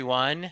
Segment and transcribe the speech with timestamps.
[0.00, 0.50] Everyone.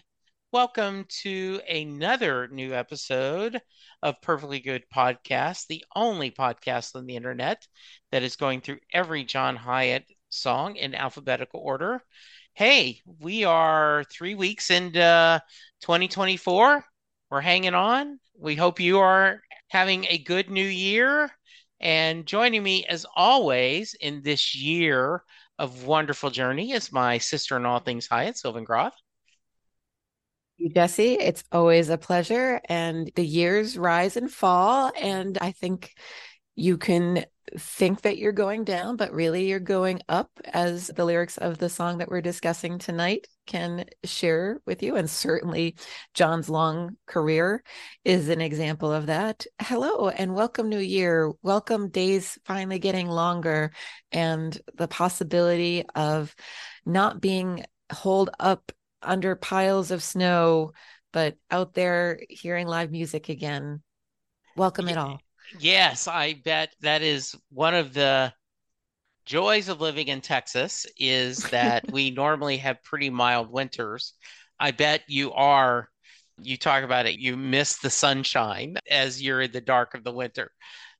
[0.52, 3.58] Welcome to another new episode
[4.02, 7.66] of Perfectly Good Podcast, the only podcast on the internet
[8.12, 12.02] that is going through every John Hiatt song in alphabetical order.
[12.52, 15.38] Hey, we are three weeks into uh,
[15.80, 16.84] 2024.
[17.30, 18.20] We're hanging on.
[18.38, 21.30] We hope you are having a good new year.
[21.80, 25.22] And joining me, as always, in this year
[25.58, 28.92] of wonderful journey is my sister in all things Hiatt, Sylvan Groth.
[30.67, 32.61] Jesse, it's always a pleasure.
[32.69, 34.92] And the years rise and fall.
[35.01, 35.95] And I think
[36.57, 37.24] you can
[37.57, 41.68] think that you're going down, but really you're going up, as the lyrics of the
[41.68, 44.97] song that we're discussing tonight can share with you.
[44.97, 45.77] And certainly
[46.13, 47.63] John's long career
[48.05, 49.47] is an example of that.
[49.63, 51.33] Hello and welcome, New Year.
[51.41, 53.70] Welcome, days finally getting longer,
[54.13, 56.35] and the possibility of
[56.85, 58.73] not being holed up
[59.03, 60.73] under piles of snow,
[61.13, 63.83] but out there hearing live music again.
[64.57, 65.20] Welcome it all.
[65.59, 68.33] Yes, I bet that is one of the
[69.25, 74.14] joys of living in Texas is that we normally have pretty mild winters.
[74.59, 75.89] I bet you are
[76.41, 80.13] you talk about it you miss the sunshine as you're in the dark of the
[80.13, 80.51] winter.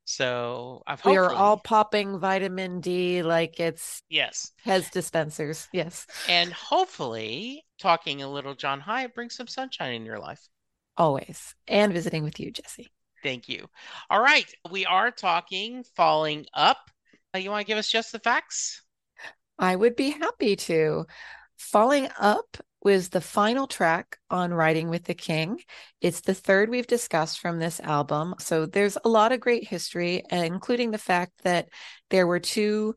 [0.05, 5.69] So I've we are all popping vitamin D like it's yes has dispensers.
[5.73, 6.07] Yes.
[6.29, 10.49] And hopefully talking a little John Hiatt brings some sunshine in your life.
[10.97, 11.55] Always.
[11.66, 12.93] And visiting with you, Jesse.
[13.22, 13.69] Thank you.
[14.11, 14.53] All right.
[14.71, 16.91] We are talking falling up.
[17.34, 18.83] Uh, you want to give us just the facts?
[19.59, 21.06] I would be happy to.
[21.56, 25.61] Falling Up was the final track on Riding with the King.
[26.00, 28.37] It's the third we've discussed from this album.
[28.38, 31.69] So there's a lot of great history, including the fact that
[32.11, 32.94] there were two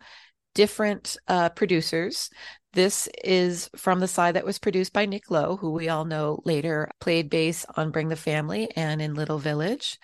[0.54, 2.30] different uh, producers.
[2.74, 6.42] This is from the side that was produced by Nick Lowe, who we all know
[6.46, 10.00] later played bass on Bring the Family and in Little Village.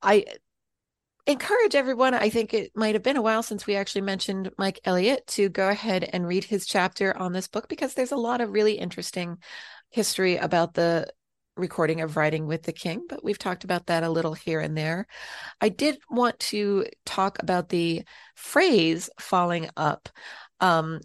[0.00, 0.24] I
[1.26, 4.80] encourage everyone, I think it might have been a while since we actually mentioned Mike
[4.84, 8.40] Elliott to go ahead and read his chapter on this book because there's a lot
[8.40, 9.36] of really interesting
[9.90, 11.06] history about the
[11.58, 14.76] recording of Riding with the King, but we've talked about that a little here and
[14.76, 15.06] there.
[15.60, 18.04] I did want to talk about the
[18.34, 20.08] phrase falling up.
[20.60, 21.00] Um,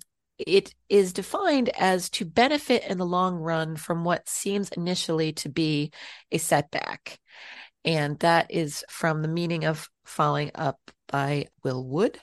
[0.45, 5.49] it is defined as to benefit in the long run from what seems initially to
[5.49, 5.91] be
[6.31, 7.19] a setback.
[7.85, 12.19] And that is from the meaning of falling up by Will Wood.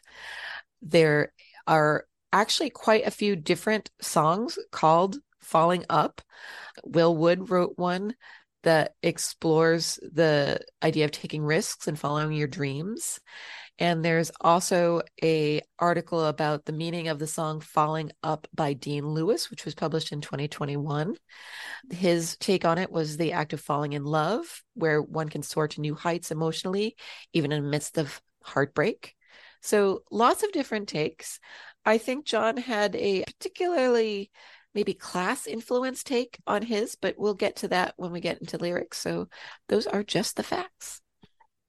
[0.82, 1.32] There
[1.66, 6.22] are actually quite a few different songs called Falling Up.
[6.84, 8.14] Will Wood wrote one
[8.62, 13.20] that explores the idea of taking risks and following your dreams.
[13.80, 19.06] And there's also a article about the meaning of the song Falling Up by Dean
[19.06, 21.16] Lewis, which was published in 2021.
[21.90, 25.66] His take on it was the act of falling in love, where one can soar
[25.68, 26.94] to new heights emotionally,
[27.32, 29.16] even in the midst of heartbreak.
[29.62, 31.40] So lots of different takes.
[31.84, 34.30] I think John had a particularly
[34.74, 38.58] maybe class influence take on his, but we'll get to that when we get into
[38.58, 38.98] lyrics.
[38.98, 39.28] So
[39.68, 41.00] those are just the facts.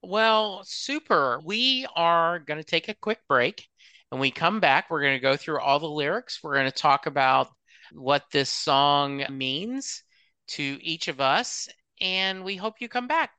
[0.01, 1.39] Well, super.
[1.44, 3.68] We are going to take a quick break.
[4.12, 6.39] And we come back, we're going to go through all the lyrics.
[6.44, 7.48] We're going to talk about
[7.94, 10.03] what this song means
[10.50, 11.69] to each of us.
[12.01, 13.31] And we hope you come back.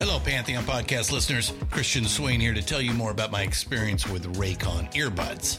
[0.00, 1.52] Hello, Pantheon podcast listeners.
[1.70, 5.58] Christian Swain here to tell you more about my experience with Raycon earbuds.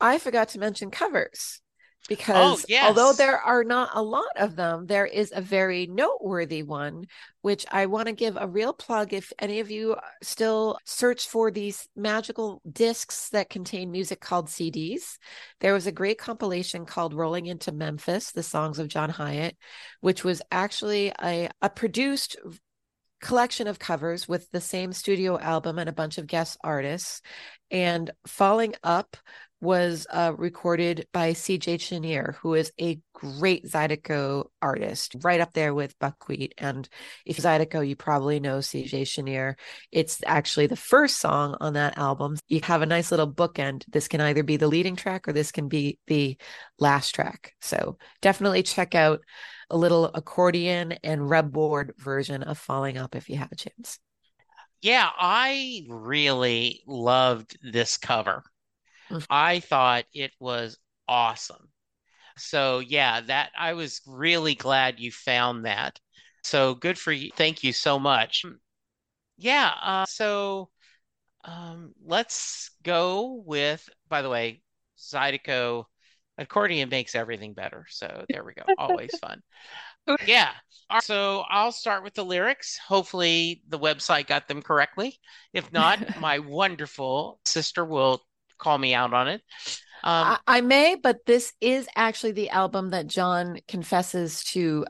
[0.00, 2.86] I forgot to mention covers oh, because Oh, yes.
[2.86, 7.06] although there are not a lot of them, there is a very noteworthy one,
[7.42, 9.12] which I want to give a real plug.
[9.12, 14.46] If any of you uh, still search for these magical discs that contain music called
[14.48, 15.18] CDs,
[15.60, 19.56] there was a great compilation called Rolling into Memphis, the songs of John Hiatt,
[20.00, 22.36] which was actually a, a produced
[23.20, 27.20] collection of covers with the same studio album and a bunch of guest artists.
[27.70, 29.16] And Falling Up
[29.60, 35.74] was uh, recorded by CJ Chenier, who is a great Zydeco artist, right up there
[35.74, 36.54] with Buckwheat.
[36.58, 36.88] And
[37.26, 39.56] if Zydeco, you probably know CJ Chenier.
[39.90, 42.36] It's actually the first song on that album.
[42.46, 43.84] You have a nice little bookend.
[43.88, 46.36] This can either be the leading track or this can be the
[46.78, 47.54] last track.
[47.60, 49.20] So definitely check out
[49.70, 53.98] a little accordion and rubboard version of Falling Up if you have a chance.
[54.80, 58.44] Yeah, I really loved this cover.
[59.10, 59.26] Mhm.
[59.30, 61.68] I thought it was awesome.
[62.38, 66.00] So, yeah, that I was really glad you found that.
[66.42, 67.30] So good for you.
[67.36, 68.44] Thank you so much.
[69.36, 70.70] Yeah, uh, so
[71.44, 74.62] um, let's go with, by the way,
[74.98, 75.84] Zydeco
[76.38, 77.86] accordion makes everything better.
[77.90, 78.64] So there we go.
[78.78, 79.42] Always fun.
[80.26, 80.50] Yeah.
[81.02, 82.78] So I'll start with the lyrics.
[82.78, 85.18] Hopefully the website got them correctly.
[85.52, 88.22] If not, my wonderful sister will
[88.58, 89.42] call me out on it.
[90.04, 94.86] Um, I, I may, but this is actually the album that John confesses to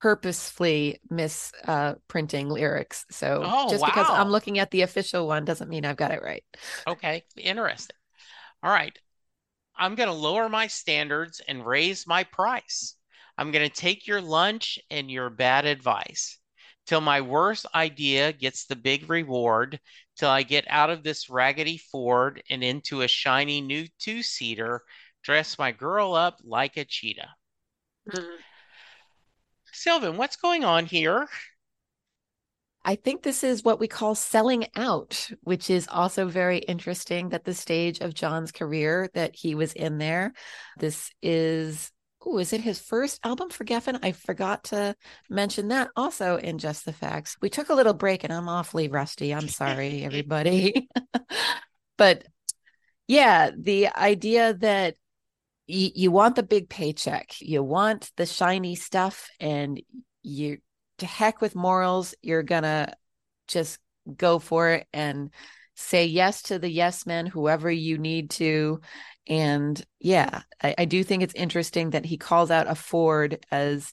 [0.00, 3.06] purposefully misprinting lyrics.
[3.10, 4.06] So Oh, just because.
[4.10, 6.44] I'm looking at the official one doesn't mean I've got it right.
[6.86, 7.96] Okay, interesting.
[8.62, 8.96] All right.
[9.76, 12.96] I'm going to lower my standards and raise my price.
[13.36, 16.38] I'm going to take your lunch and your bad advice
[16.86, 19.80] till my worst idea gets the big reward,
[20.16, 24.82] till I get out of this raggedy Ford and into a shiny new two seater,
[25.22, 27.30] dress my girl up like a cheetah.
[28.10, 28.36] Mm-hmm.
[29.72, 31.26] Sylvan, what's going on here?
[32.86, 37.44] I think this is what we call selling out, which is also very interesting that
[37.44, 40.34] the stage of John's career that he was in there.
[40.78, 41.90] This is
[42.24, 43.98] oh, is it his first album for Geffen?
[44.02, 44.94] I forgot to
[45.28, 47.36] mention that also in Just the Facts.
[47.40, 49.34] We took a little break and I'm awfully rusty.
[49.34, 50.88] I'm sorry, everybody.
[51.98, 52.24] but
[53.06, 54.94] yeah, the idea that
[55.68, 59.80] y- you want the big paycheck, you want the shiny stuff, and
[60.22, 60.58] you
[60.98, 62.94] to heck with morals, you're gonna
[63.48, 63.78] just
[64.16, 65.30] go for it and
[65.74, 68.80] say yes to the yes men, whoever you need to.
[69.26, 73.92] And yeah, I, I do think it's interesting that he calls out a Ford as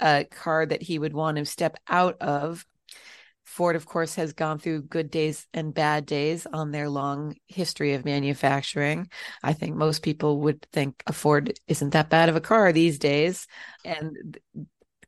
[0.00, 2.64] a car that he would want to step out of.
[3.44, 7.94] Ford, of course, has gone through good days and bad days on their long history
[7.94, 9.08] of manufacturing.
[9.42, 12.98] I think most people would think a Ford isn't that bad of a car these
[12.98, 13.46] days.
[13.84, 14.36] And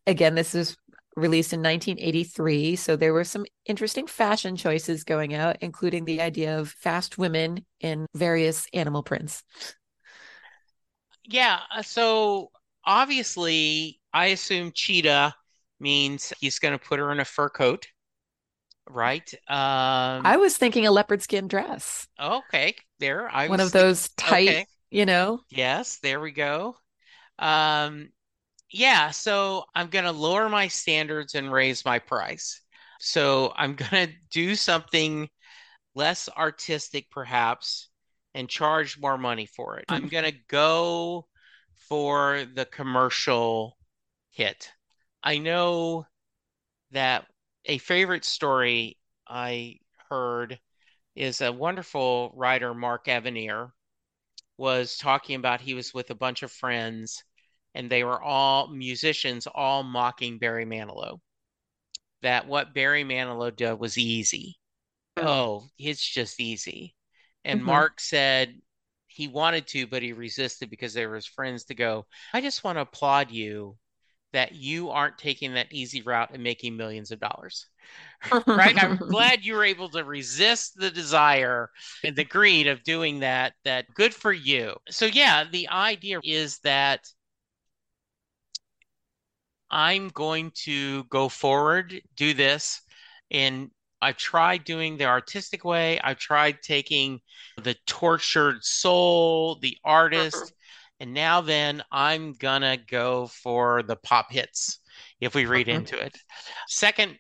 [0.07, 0.77] again, this is
[1.19, 2.77] released in 1983.
[2.77, 7.65] So there were some interesting fashion choices going out, including the idea of fast women
[7.81, 9.43] in various animal prints.
[11.25, 11.61] Yeah.
[11.75, 12.51] Uh, so
[12.85, 15.35] obviously, I assume cheetah
[15.81, 17.87] means he's going to put her in a fur coat,
[18.89, 19.33] right?
[19.49, 22.07] Um, I was thinking a leopard skin dress.
[22.21, 22.75] Okay.
[22.99, 23.29] There.
[23.31, 24.67] I One of those tight, okay.
[24.91, 25.41] you know?
[25.51, 25.99] Yes.
[26.03, 26.77] There we go.
[27.39, 28.09] Um,
[28.71, 32.61] yeah, so I'm going to lower my standards and raise my price.
[33.01, 35.29] So I'm going to do something
[35.95, 37.89] less artistic, perhaps,
[38.35, 39.87] and charge more money for it.
[39.89, 41.27] I'm going to go
[41.89, 43.77] for the commercial
[44.31, 44.71] hit.
[45.23, 46.07] I know
[46.93, 47.27] that
[47.65, 48.97] a favorite story
[49.27, 50.59] I heard
[51.17, 53.71] is a wonderful writer, Mark Evanier,
[54.57, 57.25] was talking about he was with a bunch of friends
[57.75, 61.21] and they were all musicians, all mocking Barry Manilow.
[62.23, 64.61] That what Barry Manilow did was easy.
[65.17, 66.95] Oh, it's just easy.
[67.45, 67.63] And Mm-hmm.
[67.63, 68.61] Mark said
[69.07, 72.07] he wanted to, but he resisted because there was friends to go.
[72.33, 73.77] I just want to applaud you
[74.33, 77.67] that you aren't taking that easy route and making millions of dollars.
[78.55, 78.77] right?
[78.79, 81.71] I'm glad you were able to resist the desire
[82.05, 83.55] and the greed of doing that.
[83.65, 84.77] That good for you.
[84.91, 87.09] So yeah, the idea is that
[89.71, 92.81] I'm going to go forward, do this.
[93.31, 93.71] And
[94.01, 96.01] I've tried doing the artistic way.
[96.01, 97.21] I've tried taking
[97.57, 100.53] the tortured soul, the artist.
[101.01, 104.81] And now then I'm gonna go for the pop hits
[105.21, 105.75] if we read Mhm.
[105.75, 106.17] into it.
[106.69, 107.19] Second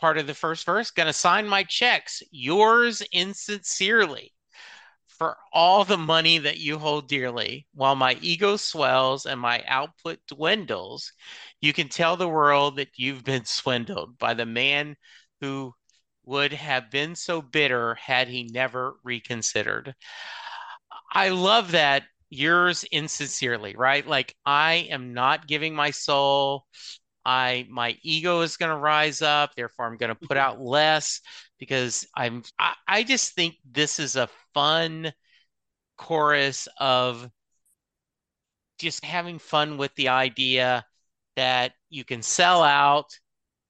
[0.00, 4.32] part of the first verse, gonna sign my checks, yours insincerely
[5.22, 7.64] for all the money that you hold dearly.
[7.74, 11.12] While my ego swells and my output dwindles,
[11.60, 14.96] you can tell the world that you've been swindled by the man
[15.40, 15.74] who
[16.24, 19.94] would have been so bitter had he never reconsidered.
[21.12, 24.04] I love that yours insincerely, right?
[24.04, 26.64] Like I am not giving my soul.
[27.24, 30.38] I my ego is going to rise up, therefore I'm going to put mm-hmm.
[30.38, 31.20] out less
[31.60, 35.12] because I'm I, I just think this is a fun
[35.96, 37.30] chorus of
[38.78, 40.84] just having fun with the idea
[41.36, 43.18] that you can sell out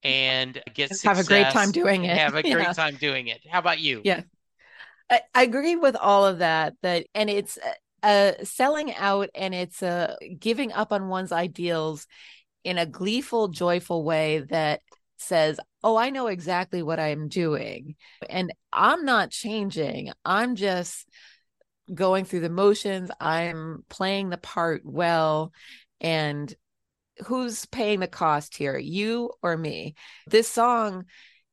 [0.03, 2.21] and get have a great time doing it.
[2.21, 2.55] have a Yeah.
[2.55, 3.41] great time doing it.
[3.49, 4.03] How about you?
[4.03, 4.21] Yeah.
[5.09, 6.75] I, I agree with all of that.
[6.83, 7.59] That and it's
[8.03, 12.07] uh, selling out and it's uh, giving up on one's ideals
[12.63, 14.81] in a gleeful, joyful way that
[15.23, 17.95] says, "Oh, I know exactly what I'm doing,
[18.29, 20.11] and I'm not changing.
[20.23, 21.07] I'm just
[21.93, 23.09] going through the motions.
[23.19, 25.51] I'm playing the part well,
[26.01, 26.53] and."
[27.27, 29.93] Who's paying the cost here, you or me?
[30.25, 31.05] This song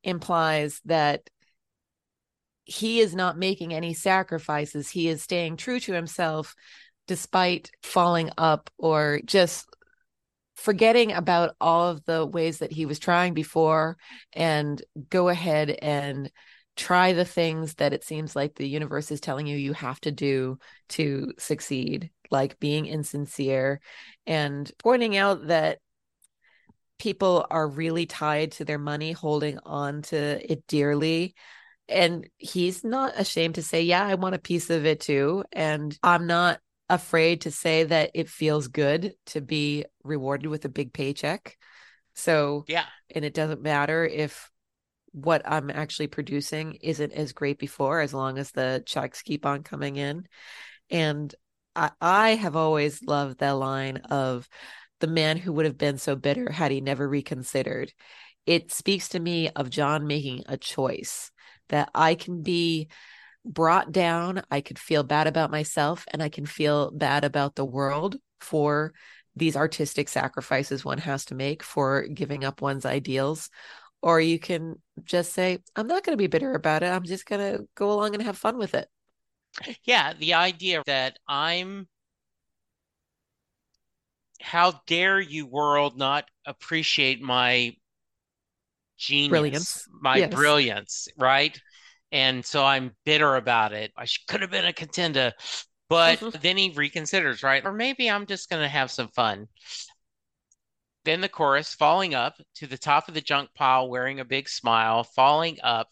[0.03, 1.29] implies that
[2.63, 4.89] he is not making any sacrifices.
[4.89, 6.55] He is staying true to himself
[7.07, 9.67] despite falling up or just
[10.61, 13.97] forgetting about all of the ways that he was trying before
[14.31, 16.31] and go ahead and
[16.75, 20.11] try the things that it seems like the universe is telling you you have to
[20.11, 23.81] do to succeed, like being insincere
[24.27, 25.79] and pointing out that
[26.99, 31.33] people are really tied to their money, holding on to it dearly.
[31.89, 35.43] And he's not ashamed to say yeah i want a piece of it too.
[35.51, 36.59] And i'm not
[36.91, 41.57] afraid to say that it feels good to be rewarded with a big paycheck.
[42.13, 42.85] So Yeah.
[43.15, 44.49] and it doesn't matter if
[45.13, 49.63] what i'm actually producing isn't as great before as long as the checks keep on
[49.63, 50.27] coming in.
[50.89, 51.33] And
[51.75, 54.47] i, I have always loved that line of
[54.99, 57.91] the man who would have been so bitter had he never reconsidered.
[58.45, 61.31] It speaks to me of John making a choice
[61.69, 62.89] that I can be
[63.45, 64.43] brought down.
[64.51, 68.93] I could feel bad about myself and I can feel bad about the world for
[69.35, 73.49] these artistic sacrifices one has to make for giving up one's ideals.
[74.01, 76.87] Or you can just say, I'm not going to be bitter about it.
[76.87, 78.87] I'm just going to go along and have fun with it.
[79.83, 80.13] Yeah.
[80.13, 81.87] The idea that I'm,
[84.41, 87.75] how dare you, world, not appreciate my
[88.97, 89.87] genius, Brilliance.
[90.01, 90.31] my Yes.
[90.31, 91.59] brilliance, right?
[92.11, 93.91] And so I'm bitter about it.
[93.97, 95.33] I could have been a contender,
[95.89, 96.37] but mm-hmm.
[96.41, 97.65] then he reconsiders, right?
[97.65, 99.47] Or maybe I'm just going to have some fun.
[101.03, 104.47] Then the chorus, falling up to the top of the junk pile, wearing a big
[104.47, 105.87] smile, falling up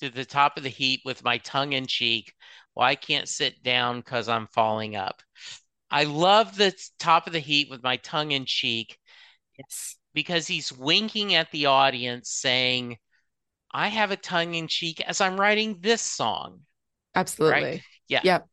[0.00, 2.34] to the top of the heap with my tongue in cheek.
[2.74, 5.22] Well, I can't sit down because I'm falling up.
[5.90, 8.98] I love the top of the heap with my tongue in cheek
[9.58, 9.96] Yes.
[10.14, 12.96] because he's winking at the audience saying,
[13.72, 16.60] I have a tongue in cheek as I'm writing this song.
[17.14, 17.82] Absolutely.
[18.08, 18.20] Yeah.
[18.24, 18.48] Yep.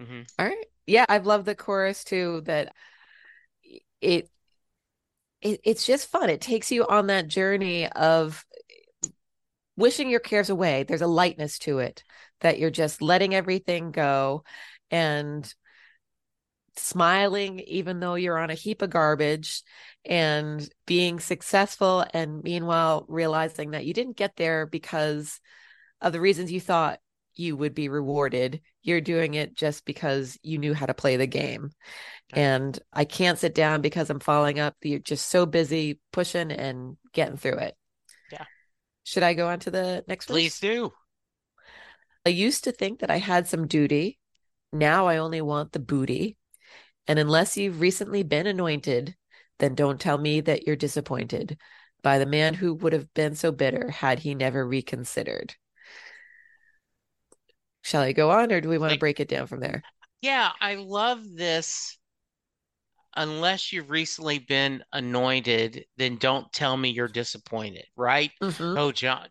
[0.00, 0.26] Mhm.
[0.38, 0.66] All right.
[0.86, 2.42] Yeah, I've loved the chorus too.
[2.42, 2.72] That
[4.00, 4.28] it,
[5.42, 6.30] it it's just fun.
[6.30, 8.44] It takes you on that journey of
[9.76, 10.82] wishing your cares away.
[10.82, 12.04] There's a lightness to it
[12.40, 14.44] that you're just letting everything go
[14.90, 15.52] and
[16.80, 19.62] smiling even though you're on a heap of garbage
[20.04, 25.40] and being successful and meanwhile realizing that you didn't get there because
[26.00, 27.00] of the reasons you thought
[27.34, 28.60] you would be rewarded.
[28.82, 31.70] You're doing it just because you knew how to play the game.
[32.32, 34.76] And I can't sit down because I'm falling up.
[34.82, 37.76] You're just so busy pushing and getting through it.
[38.30, 38.44] Yeah.
[39.04, 40.34] Should I go on to the next one?
[40.34, 40.92] Please do.
[42.24, 44.18] I used to think that I had some duty.
[44.72, 46.36] Now I only want the booty.
[47.10, 49.16] And unless you've recently been anointed,
[49.58, 51.58] then don't tell me that you're disappointed
[52.04, 55.56] by the man who would have been so bitter had he never reconsidered.
[57.82, 59.82] Shall I go on or do we want to break it down from there?
[60.20, 61.98] Yeah, I love this.
[63.16, 68.30] Unless you've recently been anointed, then don't tell me you're disappointed, right?
[68.40, 68.78] Mhm.
[68.78, 69.30] Oh, John.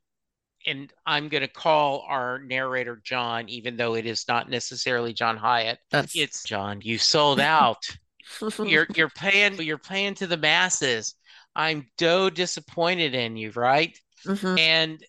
[0.66, 5.38] And I'm going to call our narrator John, even though it is not necessarily John
[5.38, 5.80] Hiatt.
[5.90, 7.88] That's It's John, you sold out.
[8.64, 11.16] You're you're paying you're paying to the masses.
[11.56, 13.98] I'm so disappointed in you, right?
[14.26, 14.60] Mhm.
[14.60, 15.04] And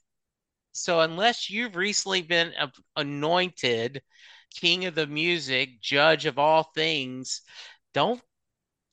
[0.72, 2.54] so unless you've recently been
[2.96, 4.02] anointed
[4.56, 7.42] king of the music, judge of all things,
[7.94, 8.20] don't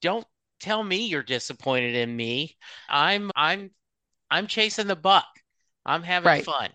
[0.02, 0.28] don't
[0.60, 2.58] tell me you're disappointed in me.
[2.90, 3.72] I'm I'm
[4.32, 5.28] I'm chasing the buck.
[5.88, 6.46] I'm having Right.
[6.46, 6.70] fun.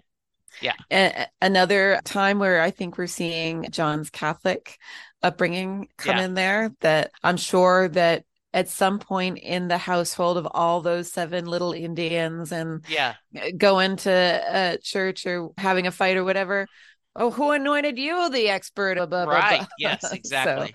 [0.91, 4.79] A- another time where I think we're seeing John's Catholic
[5.23, 6.25] upbringing come Yeah.
[6.25, 11.11] in there that I'm sure that at some point in the household of all those
[11.11, 13.15] seven little Indians and Yeah.
[13.57, 16.67] going to a church or having a fight or whatever.
[17.17, 18.97] Oh, who anointed you the expert?
[18.97, 19.59] Blah, blah, blah, Right.
[19.61, 19.69] blah.
[19.79, 20.75] Yes, So, exactly.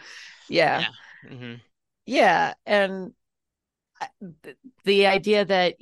[0.49, 0.79] yeah.
[0.79, 1.29] Yeah.
[1.31, 1.61] Mhm.
[2.05, 2.53] Yeah.
[2.65, 3.13] And
[4.43, 5.75] th- the idea that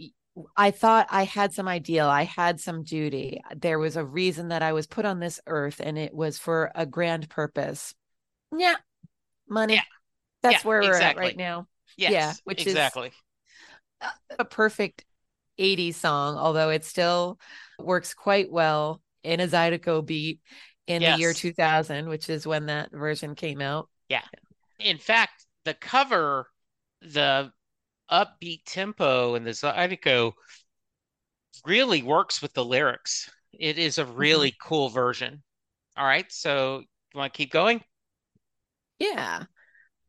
[0.57, 3.41] I thought I had some ideal, I had some duty.
[3.55, 6.71] There was a reason that I was put on this earth and it was for
[6.75, 7.93] a grand purpose.
[8.55, 8.75] Yeah.
[9.49, 9.75] Money.
[9.75, 9.81] Yeah.
[10.43, 11.23] That's Yeah, where we're exactly.
[11.23, 11.67] at right now.
[11.97, 13.11] Yes, Yeah, which is- exactly.
[14.37, 15.05] a perfect
[15.57, 17.39] 80s song, although it still
[17.79, 20.41] works quite well in a Zydeco beat
[20.85, 23.89] in the year 2000, which is when that version came out.
[24.09, 24.21] Yeah.
[24.79, 26.47] In fact, the cover,
[27.01, 27.51] the
[28.11, 30.33] upbeat tempo and the Zydeco
[31.65, 33.29] really works with the lyrics.
[33.53, 34.15] It is a mm-hmm.
[34.15, 35.43] really cool version.
[35.97, 37.81] All right, so you want to keep going?
[38.99, 39.43] Yeah.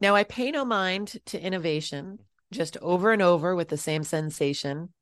[0.00, 2.18] Now I pay no mind to innovation,
[2.52, 4.92] just over and over with the same sensation,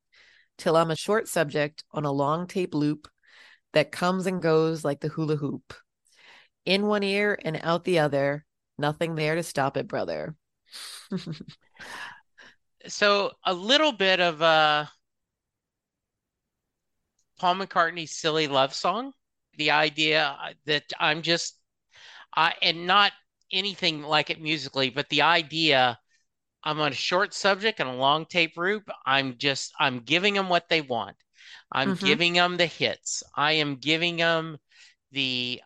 [0.59, 3.09] till I'm a short subject on a long tape loop
[3.73, 5.75] that comes and goes like the hula hoop.
[6.65, 8.45] In one ear and out the other,
[8.79, 10.35] nothing there to stop it, brother.
[12.89, 14.87] So a little bit of uh
[17.39, 19.13] Paul McCartney's silly love song.
[19.57, 21.61] The idea that I'm just
[22.37, 23.13] I and not
[23.53, 26.01] anything like it musically, but the idea
[26.65, 28.91] I'm on a short subject and a long tape loop.
[29.07, 31.17] I'm just I'm giving them what they want.
[31.73, 31.97] I'm Mhm.
[31.97, 33.23] giving them the hits.
[33.37, 34.59] I am giving them
[35.13, 35.63] the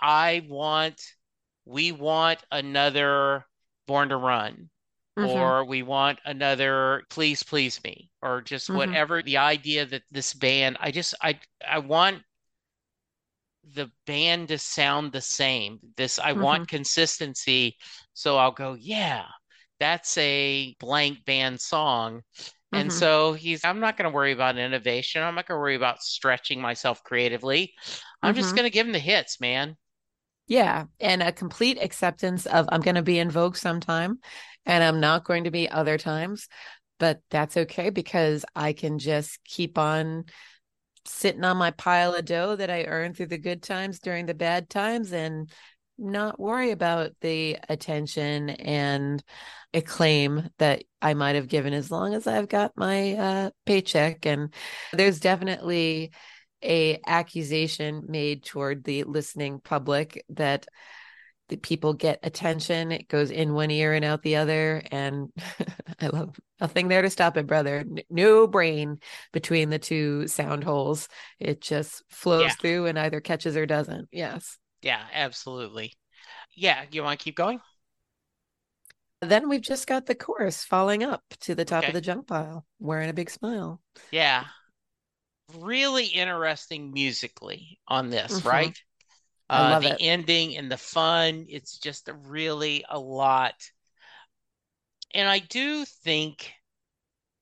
[0.00, 1.02] I want
[1.66, 3.46] we want another
[3.86, 4.70] Born to Run
[5.16, 5.56] Mhm.
[5.56, 8.74] or we want another please please me or just Mhm.
[8.74, 12.22] whatever the idea that this band I just I I want
[13.74, 17.76] the band to sound the same this I want consistency
[18.14, 19.26] so I'll go yeah
[19.80, 22.22] that's a blank band song
[22.74, 22.92] And Mhm.
[22.92, 25.24] so he's, I'm not going to worry about innovation.
[25.24, 27.74] I'm not going to worry about stretching myself creatively.
[28.22, 28.56] I'm just Mhm.
[28.56, 29.78] going to give him the hits, man.
[30.48, 34.20] Yeah, and a complete acceptance of I'm going to be in Vogue sometime
[34.66, 36.48] and I'm not going to be other times,
[36.98, 40.24] but that's okay because I can just keep on
[41.04, 44.34] sitting on my pile of dough that I earned through the good times during the
[44.34, 45.50] bad times and
[45.98, 49.22] not worry about the attention and
[49.72, 54.26] acclaim that I might have given as long as I've got my uh, paycheck.
[54.26, 54.52] And
[54.92, 56.12] there's definitely
[56.62, 60.66] a accusation made toward the listening public that
[61.48, 65.32] the people get attention it goes in one ear and out the other and
[66.00, 68.98] i love nothing there to stop it brother no brain
[69.32, 72.54] between the two sound holes it just flows Yeah.
[72.54, 75.92] through and either catches or doesn't yes Yeah, absolutely.
[76.54, 77.62] Yeah, you want to keep going?
[79.20, 81.88] then we've just got the chorus falling up to the top Okay.
[81.88, 83.80] of the junk pile wearing a big smile
[84.10, 84.46] Yeah.
[85.48, 88.44] Really interesting musically on this, Mhm.
[88.44, 88.76] right?
[89.48, 89.98] Uh, the it.
[90.00, 93.54] ending and the fun, it's just a really a lot.
[95.14, 96.52] And I do think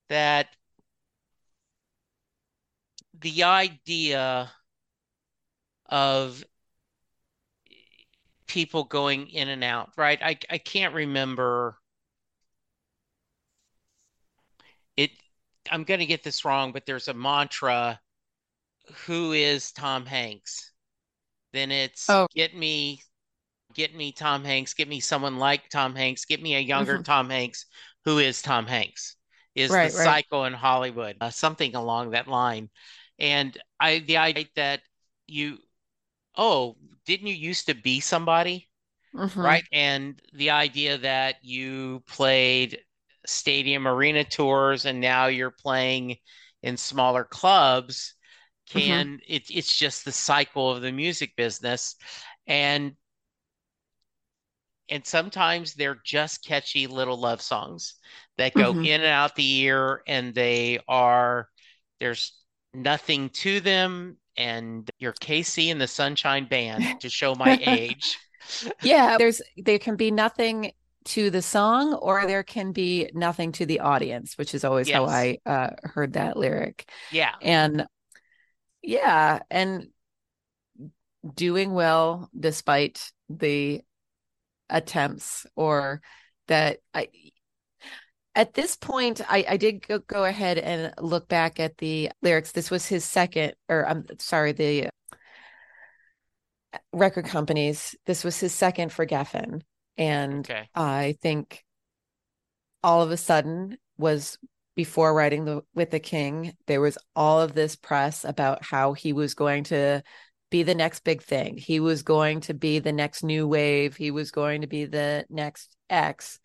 [0.09, 0.49] that
[3.21, 4.53] the idea
[5.87, 6.45] of
[8.47, 10.21] people going in and out, right?
[10.23, 11.79] I I can't remember
[14.97, 15.11] it.
[15.71, 18.01] I'm going to get this wrong, but there's a mantra,
[19.07, 20.74] who is Tom Hanks?
[21.55, 22.27] Then it's Oh.
[22.35, 23.03] get me
[23.75, 27.05] get me Tom Hanks, get me someone like Tom Hanks, get me a younger Mhm.
[27.05, 27.67] Tom Hanks.
[28.05, 29.17] Who is Tom Hanks?
[29.55, 30.05] Is Right, the right.
[30.05, 32.71] cycle in Hollywood, uh, something along that line.
[33.19, 34.83] And I the idea that
[35.27, 35.59] you,
[36.37, 38.69] oh, didn't you used to be somebody?
[39.13, 39.41] Mhm.
[39.43, 39.65] right?
[39.73, 42.81] And the idea that you played
[43.27, 46.19] stadium arena tours and now you're playing
[46.63, 48.14] in smaller clubs
[48.67, 51.97] can it, it's just the cycle of the music business
[52.47, 52.97] and
[54.91, 57.95] and sometimes they're just catchy little love songs
[58.37, 58.83] that go Mhm.
[58.83, 61.49] in and out the ear and they are
[62.01, 62.35] there's
[62.75, 68.21] nothing to them and you're KC and the Sunshine Band to show my age.
[68.83, 70.73] yeah there's there can be nothing
[71.05, 75.05] to the song or there can be nothing to the audience which is always how
[75.07, 77.35] i uh, heard that lyric Yeah.
[77.41, 77.87] and
[78.85, 79.89] yeah and
[81.35, 83.81] doing well despite the
[84.69, 86.01] attempts or
[86.49, 87.09] that i
[88.35, 92.53] at this point i i did go, go ahead and look back at the lyrics
[92.53, 94.89] this was his second or i'm sorry the
[96.93, 99.63] record companies this was his second for geffen
[99.97, 100.69] and Okay.
[100.75, 101.65] i think
[102.83, 104.39] all of a sudden was
[104.77, 109.13] before writing the with the king there was all of this press about how he
[109.13, 110.03] was going to
[110.55, 111.57] be the next big thing.
[111.57, 113.97] He was going to be the next new wave.
[113.97, 116.39] He was going to be the next x.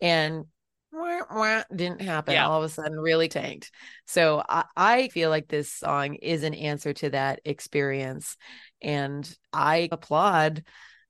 [0.00, 0.44] And
[0.92, 2.34] wah, wah, didn't happen.
[2.34, 2.46] Yeah.
[2.46, 3.72] all of a sudden really tanked.
[4.06, 8.36] So I, I feel like this song is an answer to that experience.
[8.80, 10.62] And i applaud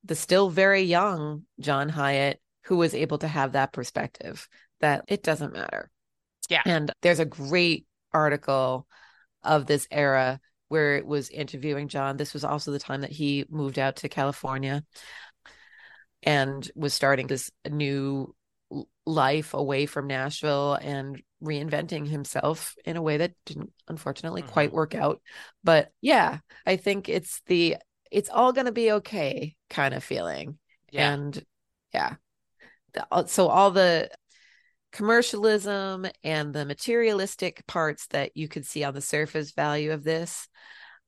[0.03, 4.49] the still very young john hiatt who was able to have that perspective
[4.81, 5.91] that it doesn't matter
[6.51, 6.63] Yeah.
[6.67, 8.87] and there's a great article
[9.43, 13.47] of this era where it was interviewing john this was also the time that he
[13.49, 14.85] moved out to california
[16.23, 18.35] and was starting this new
[19.07, 24.75] life away from Nashville and reinventing himself in a way that didn't unfortunately quite Mhm.
[24.75, 25.21] work out.
[25.65, 27.77] But yeah, I think it's the
[28.11, 30.59] it's all going to be okay kind of feeling.
[30.91, 31.13] Yeah.
[31.13, 31.45] And
[31.95, 32.17] yeah.
[32.93, 34.11] The- uh, So all the
[34.93, 40.49] commercialism and the materialistic parts that you could see on the surface value of this,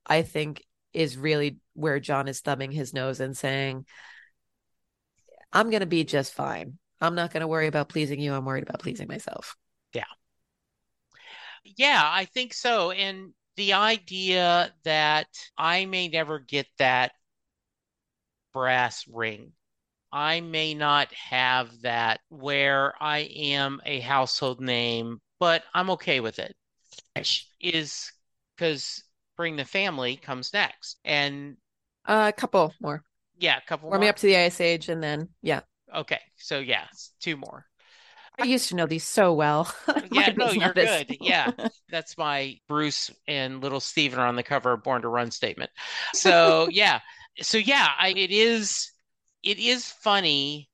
[0.07, 3.87] I think is really where John is thumbing his nose and saying,
[5.53, 6.79] I'm going to be just fine.
[7.01, 8.33] I'm not going to worry about pleasing you.
[8.33, 9.57] I'm worried about pleasing myself.
[9.93, 10.05] Yeah,
[11.65, 12.91] Yeah, I think so.
[12.91, 15.27] And the idea that
[15.59, 17.13] I may never get that
[18.53, 19.53] brass ring.
[20.13, 26.39] I may not have that where I am a household name, but I'm okay with
[26.39, 26.55] it.
[27.17, 28.13] Which is
[28.57, 29.03] because
[29.37, 30.99] Bring the Family comes next.
[31.05, 31.57] And
[32.07, 33.03] Uh, a couple more.
[33.39, 35.61] yeah, a couple Warm me up to the ice age, and then yeah,
[35.95, 36.85] Okay, so yeah,
[37.21, 37.67] two more.
[38.39, 39.73] I used to know these so well.
[40.11, 41.17] Yeah, no, you're good.
[41.21, 41.53] Yeah.
[41.91, 45.71] That's my Bruce and little Steven are on the cover of Born to Run statement.
[46.15, 47.01] So yeah,
[47.41, 48.92] so yeah, I, it is
[49.43, 50.71] it is funny,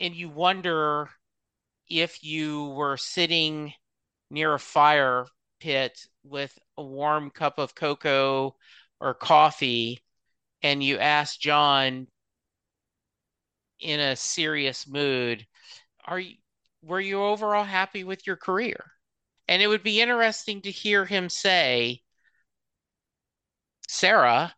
[0.00, 1.10] and you wonder
[1.88, 3.72] if you were sitting
[4.30, 5.26] near a fire
[5.60, 8.56] pit with a warm cup of cocoa
[9.00, 10.02] or coffee
[10.62, 12.08] and you ask John
[13.80, 15.46] in a serious mood,
[16.04, 16.36] are you
[16.82, 18.92] were you overall happy with your career?
[19.48, 22.02] And it would be interesting to hear him say,
[23.88, 24.54] Sarah,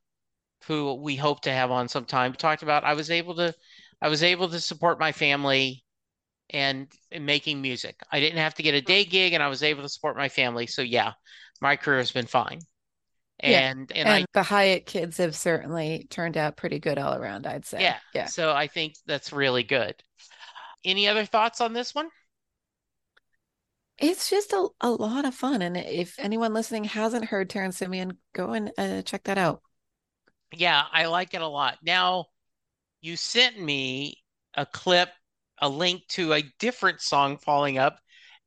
[0.67, 3.55] who we hope to have on sometime, talked about I was able to
[4.03, 5.85] I was able to support my family
[6.51, 8.01] and, and making music.
[8.11, 10.29] I didn't have to get a day gig and I was able to support my
[10.29, 10.67] family.
[10.67, 11.13] So yeah,
[11.61, 12.61] my career has been fine.
[13.43, 13.71] And yeah.
[13.71, 17.65] and, and I the Hiatt kids have certainly turned out pretty good all around, I'd
[17.65, 17.81] say.
[17.83, 17.97] yeah.
[18.15, 18.27] Yeah.
[18.27, 19.95] So I think that's really good.
[20.85, 22.09] Any other thoughts on this one?
[23.99, 25.61] It's just a, a lot of fun.
[25.61, 29.63] And if anyone listening hasn't heard Terrance Simien, go and uh, check that out.
[30.53, 31.79] Yeah, I like it a lot.
[31.83, 32.27] Now,
[33.01, 34.17] you sent me
[34.55, 35.11] a clip,
[35.61, 37.99] a link to a different song falling up.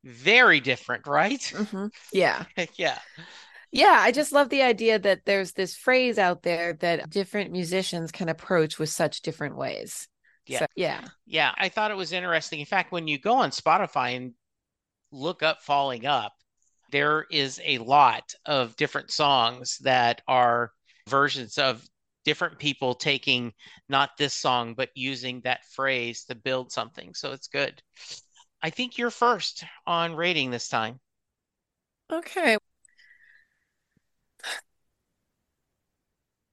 [0.04, 1.40] Very different, right?
[1.56, 1.92] Mhm.
[2.12, 2.44] Yeah.
[2.76, 3.00] yeah.
[3.72, 3.98] Yeah.
[4.00, 8.30] I just love the idea that there's this phrase out there that different musicians can
[8.30, 10.08] approach with such different ways.
[10.46, 10.60] Yeah.
[10.60, 11.08] So, yeah.
[11.26, 12.60] Yeah, I thought it was interesting.
[12.60, 14.34] In fact, when you go on Spotify and
[15.12, 16.34] look up Falling Up,
[16.92, 20.72] there is a lot of different songs that are
[21.08, 21.84] versions of
[22.26, 23.54] different people taking
[23.90, 27.14] not this song, but using that phrase to build something.
[27.14, 27.82] So it's good.
[28.62, 31.00] I think you're first on rating this time.
[32.12, 32.58] Okay.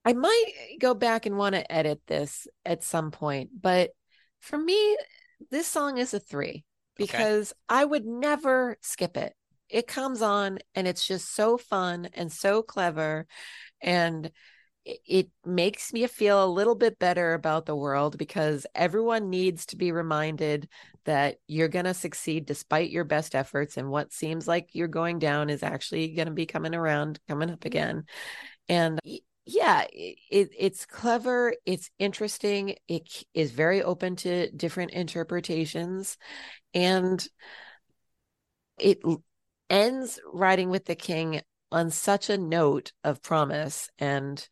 [0.03, 3.91] I might go back and want to edit this at some point, but
[4.39, 4.97] for me,
[5.51, 6.65] this song is a three
[6.97, 9.33] because I would never skip it.
[9.69, 13.27] It comes on and it's just so fun and so clever.
[13.81, 14.31] And
[15.05, 19.75] it, makes me feel a little bit better about the world because everyone needs to
[19.75, 20.69] be reminded
[21.05, 23.77] that you're going to succeed despite your best efforts.
[23.77, 27.49] And what seems like you're going down is actually going to be coming around, coming
[27.49, 27.67] up mm-hmm.
[27.67, 28.03] again.
[28.69, 28.99] And
[29.45, 36.17] yeah it, it's clever it's interesting it is very open to different interpretations
[36.73, 37.27] and
[38.77, 38.99] it
[39.69, 44.47] ends riding with the king on such a note of promise and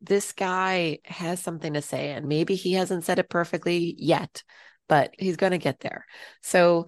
[0.00, 4.42] this guy has something to say and maybe he hasn't said it perfectly yet
[4.88, 6.06] but he's going to get there
[6.42, 6.86] so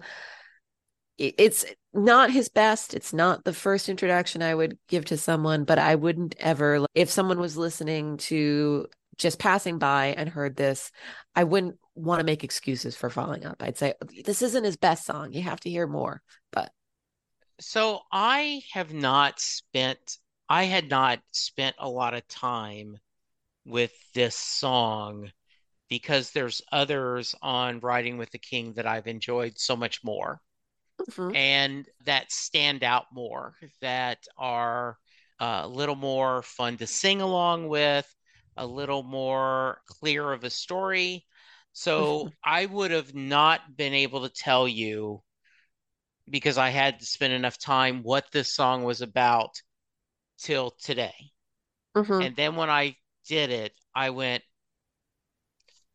[1.17, 2.93] it's not his best.
[2.93, 7.09] It's not the first introduction I would give to someone, but I wouldn't ever, if
[7.09, 10.91] someone was listening to just passing by and heard this,
[11.35, 13.61] I wouldn't want to make excuses for falling up.
[13.61, 15.33] I'd say, oh, this isn't his best song.
[15.33, 16.23] You have to hear more.
[16.51, 16.71] But
[17.59, 20.17] so I have not spent,
[20.49, 22.97] I had not spent a lot of time
[23.65, 25.31] with this song
[25.89, 30.41] because there's others on Riding with the King that I've enjoyed so much more
[30.99, 31.31] mm-hmm.
[31.33, 34.97] and that stand out more, that are
[35.39, 38.07] uh, a little more fun to sing along with,
[38.57, 41.25] a little more clear of a story.
[41.73, 42.27] So Mm-hmm.
[42.43, 45.23] I would have not been able to tell you
[46.29, 49.61] because I had to spend enough time what this song was about
[50.39, 51.31] till today.
[51.95, 52.27] Mhm.
[52.27, 52.95] And then when I
[53.27, 54.43] did it, I went,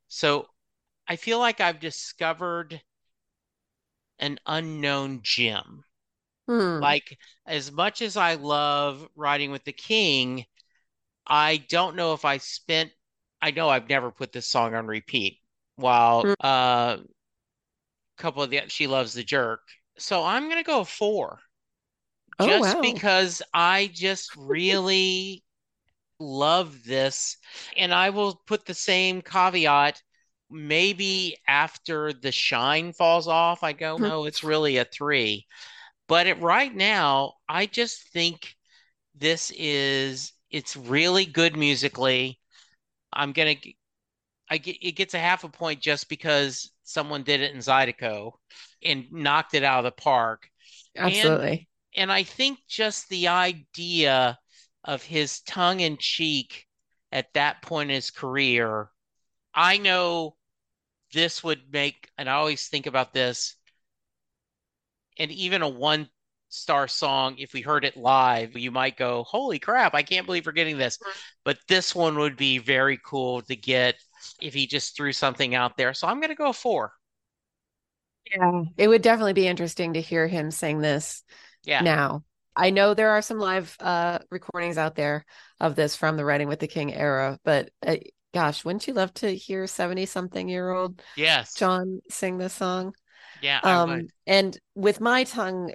[0.09, 0.49] so
[1.09, 2.83] I feel like I've discovered
[4.19, 5.85] an unknown gem.
[6.49, 6.81] Hmm.
[6.81, 10.47] Like, as much as I love Riding with the King,
[11.27, 12.93] I don't know if I spent,
[13.43, 15.41] I know I've never put this song on repeat
[15.77, 16.35] while Hmm.
[16.43, 16.99] uh,
[18.19, 19.63] a couple of the, She Loves the Jerk.
[19.99, 21.41] So I'm going to go four
[22.41, 22.81] Oh, just wow.
[22.81, 25.43] because I just really
[26.19, 27.37] love this.
[27.77, 30.03] And I will put the same caveat.
[30.51, 35.47] Maybe after the shine falls off, I go, no, it's really a three.
[36.09, 38.55] But it, right now, I just think
[39.15, 42.41] this is, it's really good musically.
[43.13, 43.57] I'm gonna,
[44.51, 48.33] I get, it gets a half a point just because someone did it in Zydeco
[48.83, 50.49] and knocked it out of the park.
[50.97, 51.69] Absolutely.
[51.95, 54.39] And I think just the idea
[54.89, 56.67] of his tongue in cheek
[57.13, 58.91] at that point in his career,
[59.55, 60.37] I know
[61.13, 63.57] this would make, and I always think about this,
[65.19, 66.09] and even a one
[66.49, 70.47] star song, if we heard it live, you might go, Holy crap, I can't believe
[70.47, 70.99] we're getting this.
[70.99, 71.19] Mm-hmm.
[71.45, 73.97] But this one would be very cool to get
[74.41, 75.95] if he just threw something out there.
[75.95, 76.93] So I'm going to go four.
[78.31, 78.65] Yeah.
[78.77, 81.23] It would definitely be interesting to hear him sing this
[81.65, 81.83] Yeah.
[81.83, 82.25] now.
[82.59, 85.25] I know there are some live uh recordings out there
[85.61, 87.97] of this from the Riding with the King era, but uh,
[88.35, 91.55] gosh, wouldn't you love to hear 70 something year old Yes.
[91.55, 92.95] John sing this song?
[93.43, 95.73] Yeah, Um and with my tongue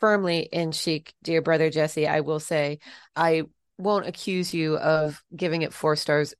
[0.00, 2.06] firmly in cheek, dear brother Jesse.
[2.06, 2.78] I will say
[3.16, 3.44] I
[3.78, 6.34] won't accuse you of giving it four stars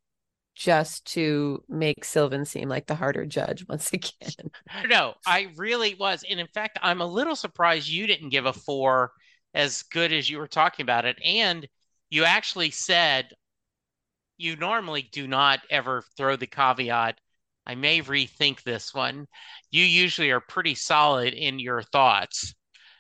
[0.55, 4.51] just to make Sylvan seem like the harder judge once again.
[4.89, 6.25] No, I really was.
[6.29, 9.13] And in fact, I'm a little surprised you didn't give a four
[9.55, 11.19] as good as you were talking about it.
[11.25, 11.67] And
[12.11, 13.29] you actually said
[14.37, 17.19] you normally do not ever throw the caveat,
[17.67, 19.27] I may rethink this one.
[19.71, 22.55] You usually are pretty solid in your thoughts.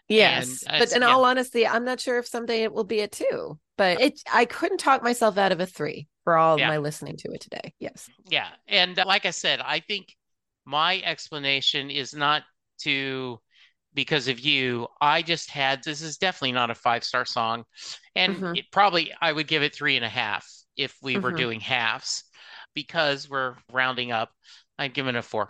[0.08, 0.62] Yes.
[0.62, 1.08] And, uh, but in yeah.
[1.08, 4.44] all honesty, I'm not sure if someday it will be a two, but it I
[4.44, 6.68] couldn't talk myself out of a three for all yeah.
[6.68, 7.74] my listening to it today.
[7.78, 8.08] Yes.
[8.28, 8.48] Yeah.
[8.68, 10.14] And uh, like I said, I think
[10.64, 12.42] my explanation is not
[12.80, 13.38] to
[13.94, 14.88] because of you.
[15.00, 17.64] I just had this is definitely not a five star song.
[18.14, 18.56] And mm-hmm.
[18.56, 21.22] it probably I would give it three and a half if we mm-hmm.
[21.22, 22.24] were doing halves
[22.74, 24.30] because we're rounding up.
[24.78, 25.48] I'd give it a four.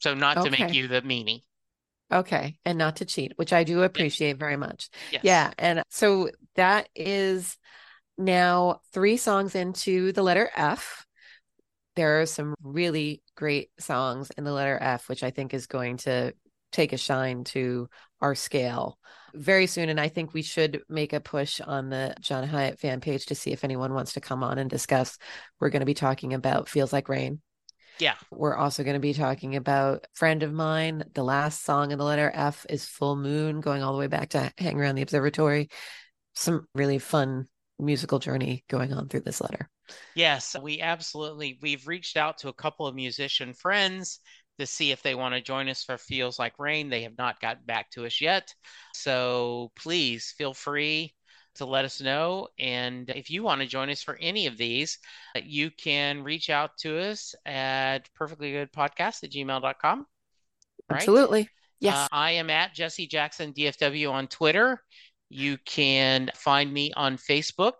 [0.00, 0.50] So not okay.
[0.50, 1.42] to make you the meanie.
[2.12, 2.58] Okay.
[2.64, 4.38] And not to cheat, which I do appreciate yes.
[4.38, 4.90] very much.
[5.10, 5.22] Yes.
[5.24, 5.52] Yeah.
[5.58, 7.56] And so that is
[8.18, 11.06] now three songs into the letter F.
[11.96, 15.98] There are some really great songs in the letter F, which I think is going
[15.98, 16.34] to
[16.72, 17.88] take a shine to
[18.20, 18.98] our scale
[19.34, 19.88] very soon.
[19.88, 23.34] And I think we should make a push on the John Hiatt fan page to
[23.34, 25.18] see if anyone wants to come on and discuss.
[25.60, 27.40] We're going to be talking about Feels Like Rain.
[27.98, 28.14] Yeah.
[28.30, 31.04] We're also going to be talking about Friend of Mine.
[31.14, 34.30] The last song in the letter F is Full Moon, going all the way back
[34.30, 35.68] to Hang Around the Observatory.
[36.34, 39.68] Some really fun musical journey going on through this letter.
[40.14, 41.58] Yes, we absolutely.
[41.60, 44.20] We've reached out to a couple of musician friends
[44.58, 46.88] to see if they want to join us for Feels Like Rain.
[46.88, 48.54] They have not gotten back to us yet.
[48.94, 51.14] So please feel free
[51.54, 52.48] to let us know.
[52.58, 54.98] And if you want to join us for any of these,
[55.42, 60.06] you can reach out to us at perfectlygoodpodcast at gmail.com.
[60.88, 60.96] Right?
[60.96, 61.48] Absolutely.
[61.80, 61.96] Yes.
[61.96, 64.80] Uh, I am at Jesse Jackson DFW on Twitter.
[65.28, 67.74] You can find me on Facebook.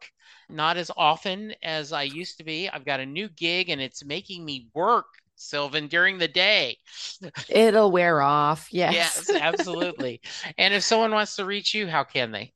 [0.48, 2.68] Not as often as I used to be.
[2.68, 5.06] I've got a new gig and it's making me work
[5.42, 6.78] Sylvan during the day.
[7.48, 8.68] It'll wear off.
[8.70, 8.94] Yes.
[8.94, 10.20] Yes, absolutely.
[10.58, 12.52] and if someone wants to reach you, how can they?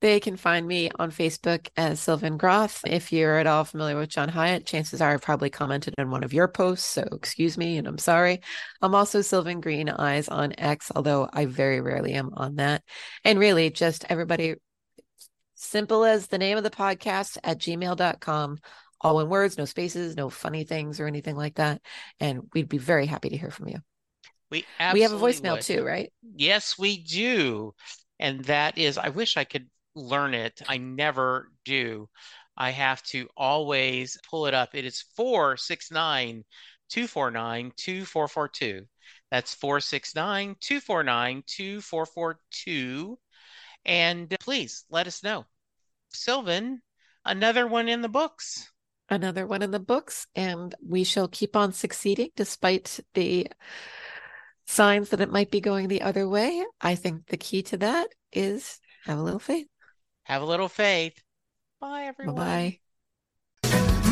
[0.00, 2.82] They can find me on Facebook as Sylvan Groth.
[2.86, 6.22] If you're at all familiar with John Hiatt, chances are I've probably commented on one
[6.22, 6.86] of your posts.
[6.86, 8.40] So excuse me and I'm sorry.
[8.80, 12.84] I'm also Sylvan Green Eyes on X, although I very rarely am on that.
[13.24, 14.54] And really, just everybody,
[15.56, 18.58] simple as the name of the podcast at gmail.com
[19.00, 21.80] all in words, no spaces, no funny things or anything like that.
[22.20, 23.78] And we'd be very happy to hear from you.
[24.50, 25.62] We we have a voicemail would.
[25.62, 26.12] too, right?
[26.22, 27.74] Yes, we do.
[28.18, 30.60] And that is, I wish I could learn it.
[30.66, 32.08] I never do.
[32.56, 34.70] I have to always pull it up.
[34.74, 36.44] It is 469
[36.88, 38.86] 249 2442.
[39.30, 43.18] That's 469 249 2442.
[43.84, 45.44] And uh, please let us know.
[46.10, 46.82] Sylvan,
[47.24, 48.68] another one in the books
[49.08, 53.48] another one in the books, and we shall keep on succeeding despite the
[54.66, 56.64] signs that it might be going the other way.
[56.80, 59.66] I think the key to that is have a little faith.
[60.24, 61.20] Have a little faith.
[61.80, 62.34] Bye, everyone.
[62.34, 62.78] Bye.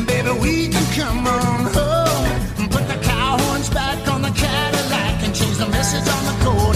[0.07, 2.69] Baby, we can come on home.
[2.69, 6.75] Put the cow horns back on the Cadillac and change the message on the coat